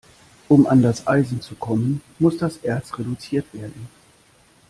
[0.49, 3.87] Um an das Eisen zu kommen, muss das Erz reduziert werden.